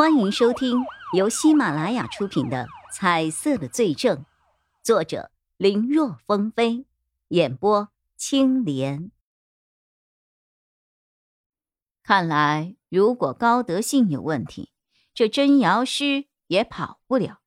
[0.00, 4.16] 欢迎收听由喜马拉雅出品的《彩色的罪证》，
[4.82, 6.86] 作者林若风飞，
[7.28, 9.10] 演播青莲。
[12.02, 14.72] 看来，如果高德信有问题，
[15.12, 17.42] 这真瑶师也跑不了，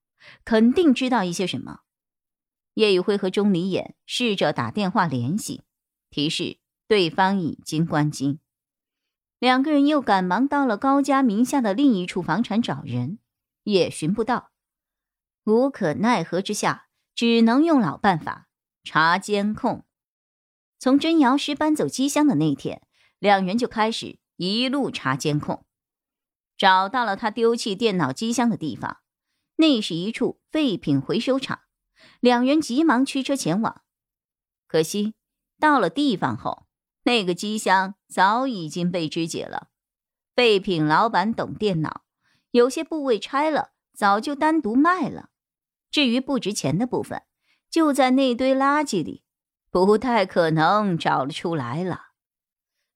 [0.45, 1.79] 肯定知道一些什么。
[2.75, 5.63] 叶宇辉和钟离眼试着打电话联系，
[6.11, 8.41] 提示对方已经关机。
[9.43, 13.19] 两个人又赶忙到了高家名下的另一处房产找人，
[13.63, 14.51] 也寻不到。
[15.43, 18.47] 无可奈何之下，只能用老办法
[18.85, 19.83] 查监控。
[20.79, 22.83] 从真瑶师搬走机箱的那天，
[23.19, 25.65] 两人就开始一路查监控，
[26.55, 28.99] 找到了他丢弃电脑机箱的地方，
[29.57, 31.63] 那是一处废品回收厂。
[32.21, 33.81] 两人急忙驱车前往，
[34.67, 35.15] 可惜
[35.59, 36.65] 到了地方后。
[37.03, 39.69] 那个机箱早已经被肢解了，
[40.35, 42.03] 废品老板懂电脑，
[42.51, 45.29] 有些部位拆了，早就单独卖了。
[45.91, 47.23] 至于不值钱的部分，
[47.69, 49.23] 就在那堆垃圾里，
[49.69, 52.13] 不太可能找了出来了。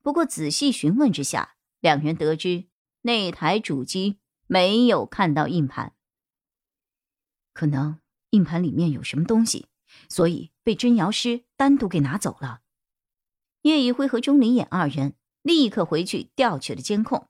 [0.02, 2.70] 不过仔细询问之下，两人得知
[3.02, 5.94] 那台主机没有看到硬盘，
[7.53, 9.68] 可能硬盘里面有什么东西，
[10.08, 12.62] 所以被真瑶师单独给拿走了。
[13.68, 17.28] 叶一辉和钟离眼二人立刻回去调取了监控。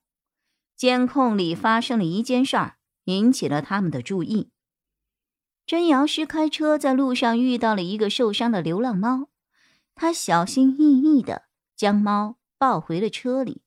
[0.76, 4.52] 监控里发生了一件事儿，引起了他们的注意。
[5.66, 9.30] 真瑶师开车在路上遇到了一个受伤的流浪猫，
[9.96, 13.64] 他小心翼翼的将猫抱回了车里，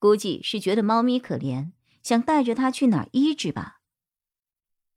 [0.00, 1.70] 估计是觉得猫咪可怜，
[2.02, 3.78] 想带着它去哪儿医治吧。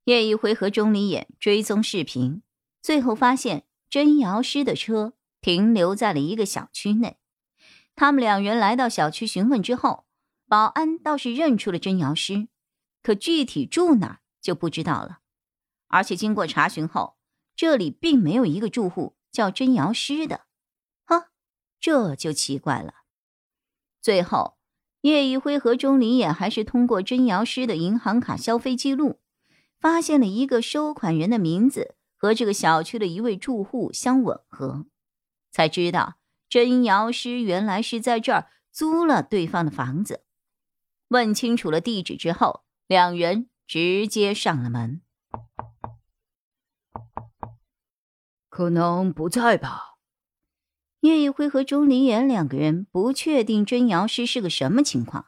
[0.05, 2.41] 叶一辉和钟离眼追踪视频，
[2.81, 5.13] 最后发现真瑶师的车。
[5.43, 7.17] 停留在了一个小区内，
[7.95, 10.05] 他们两人来到小区询问之后，
[10.47, 12.47] 保安倒是认出了真瑶师，
[13.01, 15.19] 可具体住哪就不知道了。
[15.87, 17.17] 而且经过查询后，
[17.57, 20.45] 这里并没有一个住户叫真瑶师的，
[21.03, 21.27] 哈，
[21.77, 22.93] 这就奇怪了。
[24.01, 24.55] 最后，
[25.01, 29.19] 叶一辉和钟离也还是通过真瑶师的银行卡消费记录，
[29.77, 34.85] 发现了一个收款人的名字和这个小区的一位住户相吻合。
[35.53, 36.15] 才知道
[36.49, 40.25] 真瑶师原来是在这儿租了对方的房子。
[41.09, 45.01] 问清楚了地址之后，两人直接上了门。
[48.49, 49.97] 可能不在吧？
[51.01, 55.27] 叶一辉和钟离言两个人不确定真瑶师是个什么情况，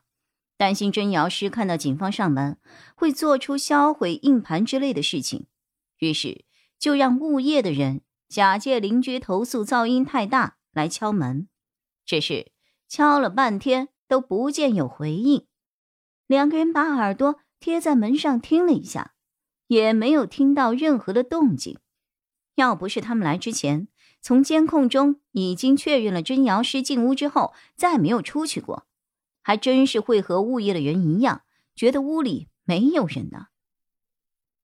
[0.58, 2.58] 担心真瑶师看到警方上门
[2.96, 5.46] 会做出销毁硬盘之类的事情，
[6.00, 6.46] 于是
[6.80, 8.02] 就让物业的人。
[8.36, 11.48] 假借邻居投诉噪音太大来敲门，
[12.06, 12.52] 只是
[12.86, 15.48] 敲了半天都不见有回应。
[16.28, 19.14] 两个人把耳朵贴在门上听了一下，
[19.68, 21.80] 也没有听到任何的动静。
[22.56, 23.88] 要不是他们来之前
[24.20, 28.86] 从监控中已经确认了真瑶师进屋之后再没有出去过，
[29.44, 33.48] 还真是会和物业的人一样，觉得屋里没有人呢。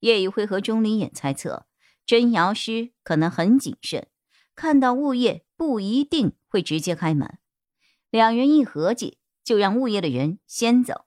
[0.01, 1.67] 叶一辉和钟离眼猜测。
[2.05, 4.07] 真瑶师可能很谨慎，
[4.55, 7.37] 看到物业不一定会直接开门。
[8.09, 11.05] 两人一合计，就让物业的人先走，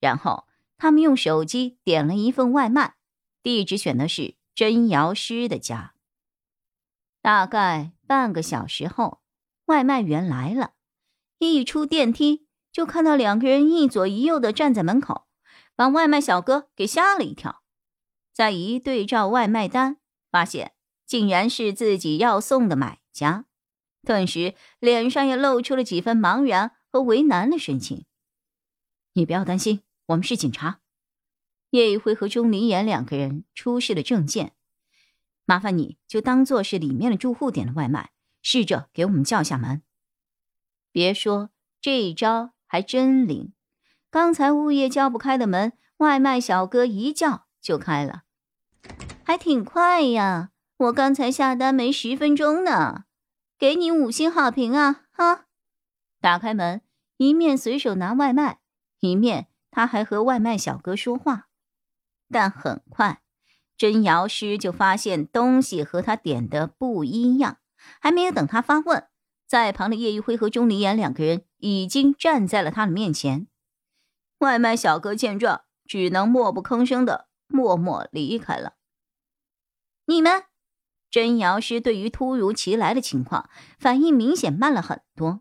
[0.00, 0.46] 然后
[0.76, 2.96] 他们用手机点了一份外卖，
[3.42, 5.94] 地址选的是真瑶师的家。
[7.22, 9.22] 大概半个小时后，
[9.64, 10.72] 外卖员来了，
[11.38, 15.26] 一出电梯就看到两个人一左一右的站在门口，
[15.74, 17.62] 把外卖小哥给吓了一跳。
[18.34, 19.96] 再一对照外卖单。
[20.34, 20.72] 发现
[21.06, 23.44] 竟然是自己要送的买家，
[24.02, 28.04] 顿时脸上也露出了几分茫然和为难的神情。
[29.12, 30.80] 你不要担心，我们是警察。
[31.70, 34.54] 叶一辉和钟离言两个人出示了证件，
[35.44, 38.10] 麻烦你就当做是里面的住户点的外卖，
[38.42, 39.82] 试着给我们叫下门。
[40.90, 43.52] 别说这一招还真灵，
[44.10, 48.24] 刚才物业叫不开的门，外卖小哥一叫就开了。
[49.26, 50.50] 还挺快呀！
[50.76, 53.04] 我刚才下单没十分钟呢，
[53.58, 55.04] 给你五星好评啊！
[55.12, 55.46] 哈，
[56.20, 56.82] 打开门，
[57.16, 58.58] 一面随手拿外卖，
[59.00, 61.48] 一面他还和外卖小哥说话。
[62.30, 63.22] 但很快，
[63.78, 67.58] 真瑶师就发现东西和他点的不一样。
[68.00, 69.06] 还没有等他发问，
[69.46, 73.46] 在旁的叶一辉和钟离言两个人已经站在了他的面前。
[74.38, 78.74] 外卖小哥见状，只能默不吭声的默默离开了。
[80.06, 80.44] 你们，
[81.10, 83.48] 真瑶师对于突如其来的情况
[83.78, 85.40] 反应明显慢了很多。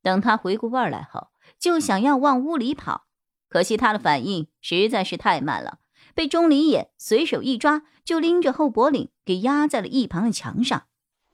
[0.00, 1.28] 等他回过味儿来后，
[1.58, 3.06] 就想要往屋里跑，
[3.48, 5.78] 可惜他的反应实在是太慢了，
[6.14, 10.86] 被钟离眼随手一抓，就拎着后脖领给压在了一旁的墙上。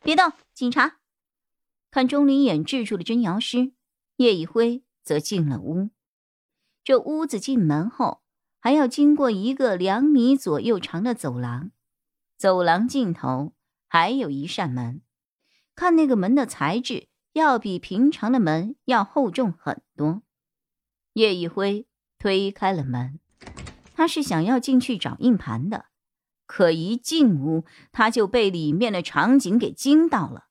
[0.02, 0.98] 别动，警察！
[1.90, 3.72] 看钟离眼制住了真瑶师，
[4.16, 5.90] 叶一辉则进了屋。
[6.84, 8.22] 这屋子进门后，
[8.58, 11.70] 还要经过一个两米左右长的走廊，
[12.38, 13.52] 走廊尽头
[13.86, 15.02] 还有一扇门。
[15.74, 20.22] 看那个门的材质，要比平常的门要厚重很多。
[21.12, 21.84] 叶一辉。
[22.20, 23.20] 推开了门，
[23.94, 25.84] 他是想要进去找硬盘的，
[26.46, 30.48] 可一进屋，他就被里面的场景给惊到了。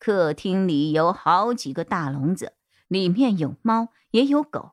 [0.00, 2.54] 客厅里有好几个大笼子，
[2.88, 4.72] 里面有猫也有狗。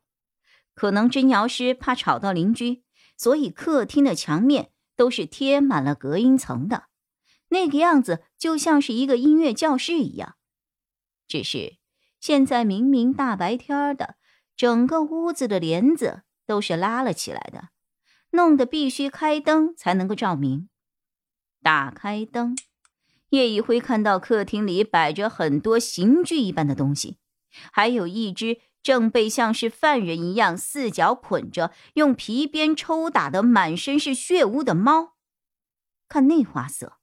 [0.73, 2.83] 可能真瑶师怕吵到邻居，
[3.15, 6.85] 所以客厅的墙面都是贴满了隔音层的，
[7.49, 10.35] 那个样子就像是一个音乐教室一样。
[11.27, 11.77] 只是
[12.19, 14.15] 现在明明大白天的。
[14.57, 17.71] 整个屋子的帘子都是拉了起来的，
[18.31, 20.69] 弄得必须开灯才能够照明。
[21.61, 22.55] 打开灯，
[23.31, 27.17] 叶一辉看到客厅里摆着很多刑具一般的东西，
[27.73, 35.15] 还有一只正被像是犯人一样四脚捆着、用皮鞭抽打的满身是血污的猫。
[36.07, 36.99] 看那花色，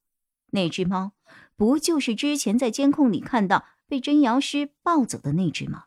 [0.52, 1.10] 那只猫
[1.56, 5.86] 不就是之前在监控里看到被真瑶师抱走的那只吗？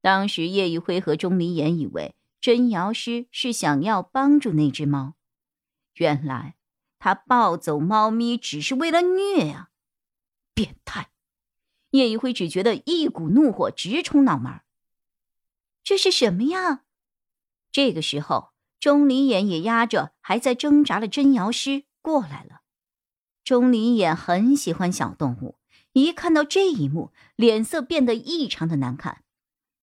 [0.00, 5.14] 当时叶一辉和钟离言以为真瑶师是想要帮助那只猫，
[5.94, 6.56] 原来
[6.98, 9.68] 他抱走猫咪只是为了虐啊！
[10.52, 11.10] 变态！
[11.90, 14.62] 叶一辉只觉得一股怒火直冲脑门。
[15.84, 16.84] 这是什么呀？
[17.70, 22.62] 这个时候，钟离眼也压着还在挣扎的真瑶师过来了。
[23.44, 25.58] 钟离眼很喜欢小动物，
[25.92, 29.22] 一看到这一幕，脸色变得异常的难看。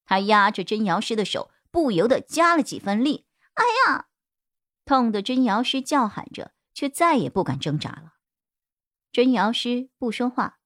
[0.04, 3.28] 他压着真瑶师的手，不由得加了几分力。
[3.54, 4.08] 哎呀，
[4.84, 8.14] 痛的真瑶师叫喊着，却再也不敢挣扎了。
[9.12, 10.58] 真瑶师不说话，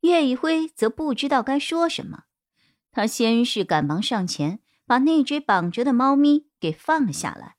[0.00, 2.24] 叶一辉则不知道该说什么。
[2.90, 4.60] 他先是赶忙上前，
[4.90, 7.54] 把那只绑着的猫咪给放了下来。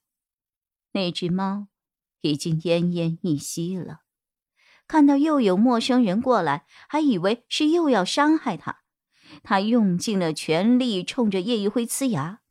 [0.91, 1.69] 那只猫
[2.19, 4.01] 已经奄奄一息了。
[4.85, 8.83] 看到又有陌生人过来，还以为是又要伤害他。
[9.43, 12.41] 他用尽了全力，冲着叶一辉呲牙。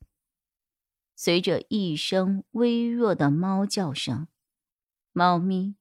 [1.15, 4.27] 随着一声微弱的猫叫声，
[5.11, 5.75] 猫咪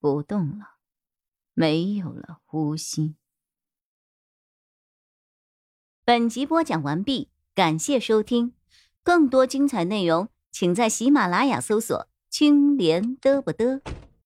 [0.00, 0.78] 不动了，
[1.52, 3.16] 没有了呼吸。
[6.02, 8.52] 本集播讲完毕，感谢收听，
[9.02, 13.80] 更多精彩内容，请在喜马拉雅搜索“青莲嘚不嘚”。